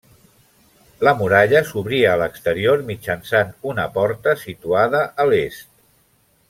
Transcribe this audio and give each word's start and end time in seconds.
La 1.07 1.11
muralla 1.19 1.61
s'obria 1.67 2.09
a 2.13 2.17
l'exterior 2.23 2.83
mitjançant 2.89 3.55
una 3.73 3.87
porta 3.99 4.35
situada 4.47 5.07
a 5.27 5.33
l'est. 5.33 5.71